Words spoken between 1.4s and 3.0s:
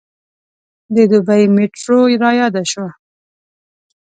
میټرو رایاده شوه.